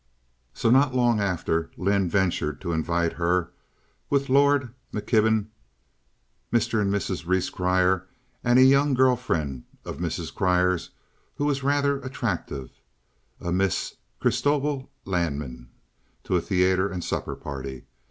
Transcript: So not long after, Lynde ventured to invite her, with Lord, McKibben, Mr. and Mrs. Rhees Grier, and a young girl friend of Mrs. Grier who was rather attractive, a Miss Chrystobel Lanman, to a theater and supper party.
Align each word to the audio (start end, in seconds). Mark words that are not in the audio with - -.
So 0.55 0.71
not 0.71 0.95
long 0.95 1.19
after, 1.19 1.69
Lynde 1.77 2.09
ventured 2.09 2.59
to 2.61 2.71
invite 2.71 3.13
her, 3.13 3.51
with 4.09 4.29
Lord, 4.29 4.73
McKibben, 4.91 5.45
Mr. 6.51 6.81
and 6.81 6.91
Mrs. 6.91 7.27
Rhees 7.27 7.51
Grier, 7.51 8.07
and 8.43 8.57
a 8.57 8.63
young 8.63 8.95
girl 8.95 9.15
friend 9.15 9.63
of 9.85 9.99
Mrs. 9.99 10.33
Grier 10.33 10.75
who 11.35 11.45
was 11.45 11.61
rather 11.61 11.99
attractive, 12.01 12.71
a 13.39 13.51
Miss 13.51 13.97
Chrystobel 14.19 14.89
Lanman, 15.05 15.69
to 16.23 16.35
a 16.35 16.41
theater 16.41 16.89
and 16.89 17.03
supper 17.03 17.35
party. 17.35 17.83